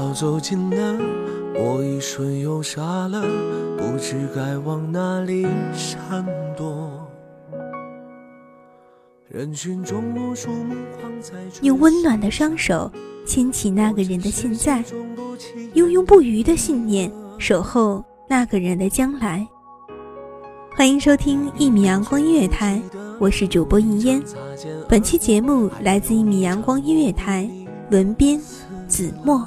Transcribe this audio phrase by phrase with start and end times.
[0.00, 0.98] 要走近了，
[1.54, 3.20] 我一瞬又傻了，
[3.76, 7.06] 不知该往哪里闪躲。
[9.28, 11.12] 人群中无数目光
[11.60, 12.90] 用温暖的双手
[13.26, 14.82] 牵起那个人的现在，
[15.74, 19.46] 用永不渝的信念守候那个人的将来。
[20.74, 22.80] 欢迎收听一米阳光音乐台，
[23.18, 24.22] 我是主播一烟。
[24.88, 27.46] 本期节目来自一米阳光音乐台，
[27.90, 28.40] 文编
[28.88, 29.46] 子墨。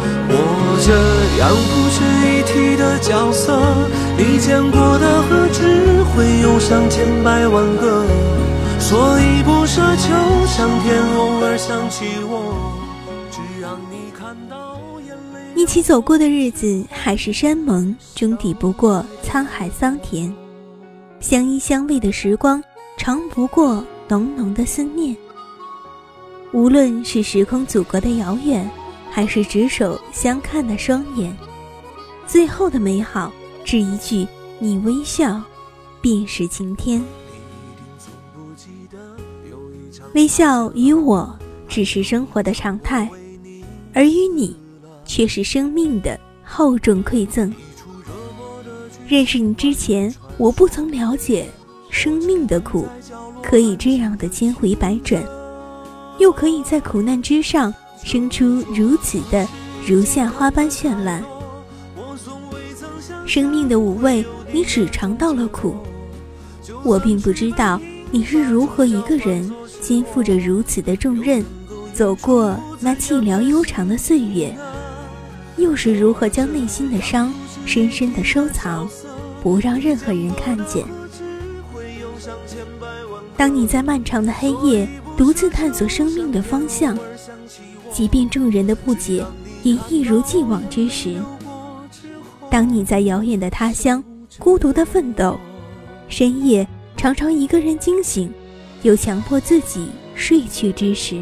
[0.33, 0.91] 我这
[1.39, 3.59] 样不值一提的角色，
[4.17, 8.05] 你见过的何止会有上千百万个，
[8.79, 10.07] 所以不奢求
[10.47, 12.55] 上天偶尔想起我，
[13.29, 15.61] 只让你看到眼泪。
[15.61, 20.31] 一起走过的日子，海誓山盟，终抵不过沧海桑田；
[21.19, 22.63] 相依相偎的时光，
[22.97, 25.15] 长不过浓浓的思念。
[26.53, 28.69] 无论是时空阻隔的遥远。
[29.11, 31.35] 还是执手相看的双眼，
[32.25, 33.31] 最后的美好，
[33.65, 34.25] 只一句
[34.57, 35.41] “你微笑，
[35.99, 37.03] 便是晴天”。
[40.15, 43.09] 微笑与我只是生活的常态，
[43.93, 44.55] 而与你，
[45.03, 47.53] 却是生命的厚重馈赠。
[49.07, 51.49] 认识你之前，我不曾了解
[51.89, 52.87] 生命的苦，
[53.43, 55.21] 可以这样的千回百转，
[56.17, 57.73] 又可以在苦难之上。
[58.03, 59.47] 生出如此的
[59.87, 61.23] 如夏花般绚烂，
[63.25, 65.75] 生命的五味，你只尝到了苦。
[66.83, 67.79] 我并不知道
[68.11, 69.51] 你是如何一个人
[69.81, 71.43] 肩负着如此的重任，
[71.93, 74.55] 走过那寂寥悠长的岁月，
[75.57, 77.33] 又是如何将内心的伤
[77.65, 78.89] 深深的收藏，
[79.41, 80.85] 不让任何人看见。
[83.37, 84.87] 当你在漫长的黑夜
[85.17, 86.97] 独自探索生命的方向。
[87.91, 89.23] 即便众人的不解
[89.63, 91.15] 也一如既往之时，
[92.49, 94.03] 当你在遥远的他乡
[94.39, 95.37] 孤独的奋斗，
[96.07, 98.31] 深夜常常一个人惊醒，
[98.81, 101.21] 又强迫自己睡去之时，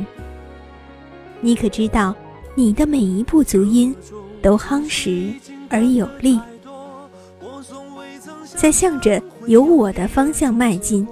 [1.42, 2.16] 你可知道，
[2.56, 3.96] 你的每一步足音
[4.42, 5.34] 都夯实
[5.70, 6.40] 而有力，
[8.56, 11.06] 在向着有我的方向迈进，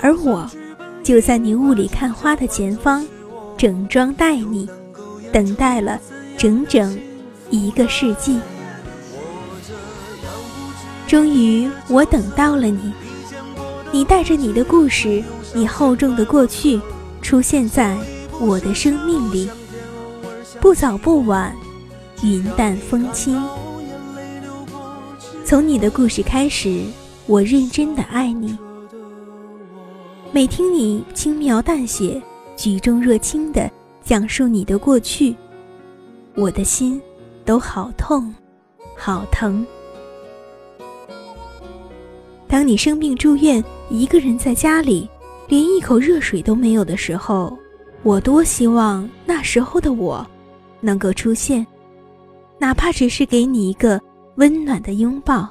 [0.00, 0.48] 而我，
[1.02, 3.04] 就在你雾里看花的前方。
[3.62, 4.68] 整装待你，
[5.32, 5.96] 等待了
[6.36, 6.98] 整整
[7.48, 8.40] 一个世纪。
[11.06, 12.92] 终于，我等到了你。
[13.92, 15.22] 你带着你的故事，
[15.54, 16.80] 你厚重的过去，
[17.20, 17.96] 出现在
[18.40, 19.48] 我的生命里。
[20.60, 21.54] 不早不晚，
[22.24, 23.40] 云淡风轻。
[25.44, 26.82] 从你的故事开始，
[27.28, 28.58] 我认真的爱你。
[30.32, 32.20] 每听你轻描淡写。
[32.62, 33.68] 举重若轻的
[34.04, 35.34] 讲述你的过去，
[36.36, 37.02] 我的心
[37.44, 38.32] 都好痛，
[38.96, 39.66] 好疼。
[42.46, 43.60] 当你生病住院，
[43.90, 45.10] 一个人在家里，
[45.48, 47.58] 连一口热水都没有的时候，
[48.04, 50.24] 我多希望那时候的我
[50.80, 51.66] 能够出现，
[52.60, 54.00] 哪怕只是给你一个
[54.36, 55.50] 温暖的拥抱。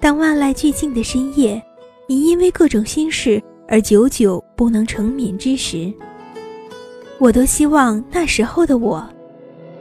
[0.00, 1.62] 当万籁俱静的深夜，
[2.06, 5.92] 你因为各种心事而久久不能成眠之时，
[7.18, 9.06] 我多希望那时候的我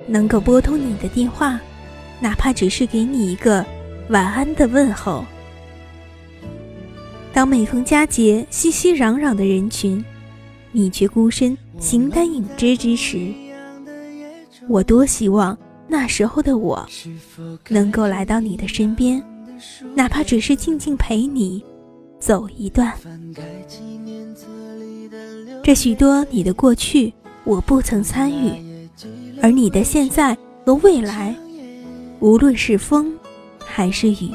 [0.05, 1.57] 能够拨通你的电话，
[2.19, 3.65] 哪怕只是给你一个
[4.09, 5.23] 晚安的问候。
[7.31, 10.03] 当每逢佳节，熙熙攘攘的人群，
[10.73, 13.31] 你却孤身形单影只之时，
[14.67, 15.57] 我多希望
[15.87, 16.85] 那时候的我
[17.69, 19.23] 能够来到你的身边，
[19.95, 21.63] 哪怕只是静静陪你
[22.19, 22.93] 走一段。
[25.63, 28.89] 这许多你的过去，我不曾参与，
[29.41, 31.35] 而你的现在和未来，
[32.19, 33.13] 无论是风
[33.59, 34.31] 还是雨，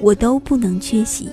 [0.00, 1.28] 我都不能缺席。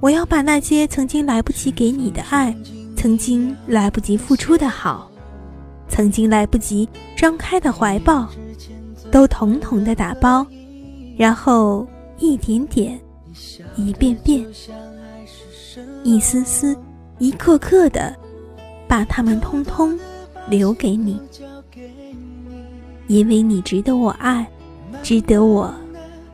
[0.00, 2.54] 我要把那些曾经来不及给你的爱，
[2.96, 5.10] 曾经来不及付出的好，
[5.88, 8.28] 曾经来不及张开的怀抱，
[9.10, 10.46] 都统统的打包，
[11.16, 11.86] 然后
[12.18, 12.98] 一点点，
[13.76, 14.46] 一遍遍，
[16.04, 16.76] 一丝丝，
[17.18, 18.14] 一刻刻的，
[18.88, 19.98] 把它们通通
[20.48, 21.20] 留给你，
[23.06, 24.46] 因为你值得我爱，
[25.02, 25.74] 值得我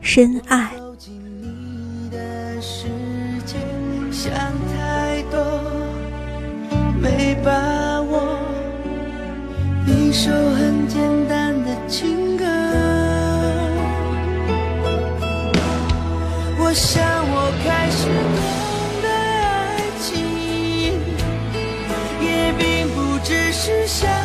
[0.01, 0.76] 深爱。
[23.67, 24.16] 是谁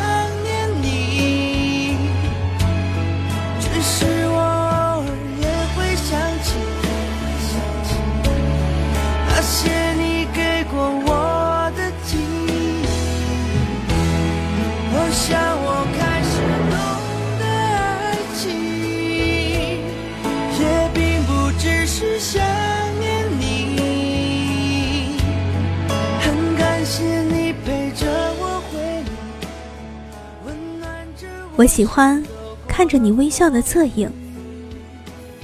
[31.55, 32.21] 我喜欢
[32.67, 34.11] 看着你微笑的侧影，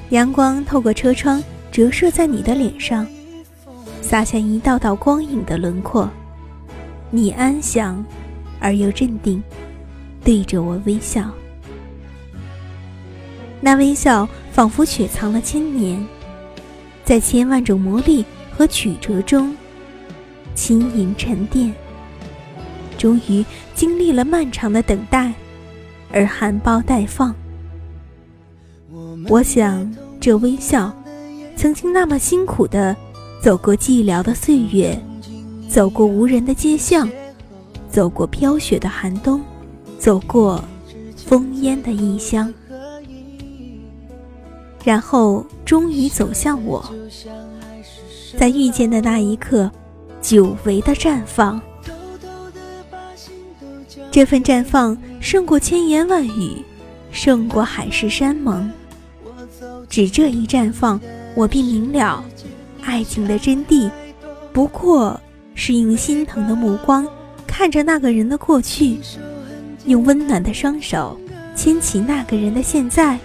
[0.10, 1.42] 阳光透过车窗
[1.72, 3.06] 折射在你的脸上，
[4.02, 6.10] 洒下一道道光影的轮廓。
[7.12, 8.04] 你安详
[8.60, 9.42] 而又镇定，
[10.24, 11.30] 对着我微笑，
[13.62, 16.04] 那微笑仿佛雪藏了千年，
[17.06, 19.56] 在千万种磨砺和曲折中
[20.56, 21.72] 轻盈沉淀，
[22.98, 23.46] 终于
[23.76, 25.32] 经历了漫长的等待。
[26.12, 27.34] 而含苞待放。
[29.28, 29.90] 我想，
[30.20, 30.92] 这微笑，
[31.56, 32.96] 曾经那么辛苦的
[33.42, 35.00] 走过寂寥的岁月，
[35.68, 37.10] 走过无人的街巷，
[37.90, 39.42] 走过飘雪的寒冬，
[40.00, 40.64] 走过
[41.28, 42.52] 烽烟的异乡，
[44.84, 46.84] 然后终于走向我，
[48.38, 49.70] 在遇见的那一刻，
[50.22, 51.62] 久违的绽放。
[54.12, 56.64] 这份绽放胜过千言万语，
[57.12, 58.72] 胜过海誓山盟。
[59.90, 61.00] 只这一绽放，
[61.36, 62.24] 我便明了，
[62.82, 63.90] 爱情的真谛，
[64.54, 65.20] 不过
[65.56, 67.08] 是用心疼的目光
[67.46, 68.98] 看着那个人的过去，
[69.86, 71.20] 用温暖的双手
[71.56, 73.20] 牵起那个人的现在，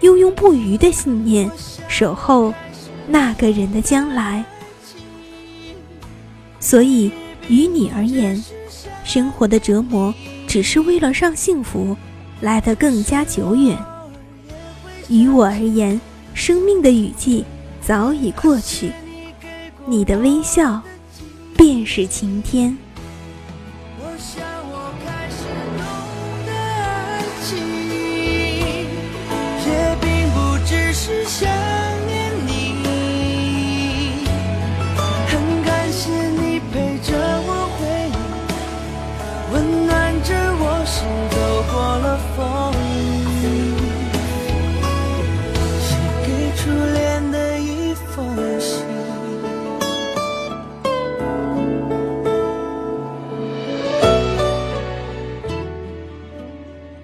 [0.00, 1.50] 又用不渝的信念
[1.88, 2.54] 守候
[3.06, 4.44] 那个人的将来。
[6.58, 7.10] 所以，
[7.48, 8.42] 于你而言。
[9.04, 10.14] 生活的折磨，
[10.52, 11.96] 只是为了让幸福
[12.42, 13.74] 来得更加久远。
[15.08, 15.98] 于我而言，
[16.34, 17.42] 生命的雨季
[17.80, 18.92] 早已过去，
[19.86, 20.82] 你的微笑
[21.56, 22.76] 便是晴天。
[29.64, 31.51] 也并不只是想。